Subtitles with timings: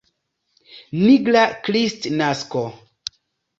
[1.01, 2.67] Nigra Kristnasko.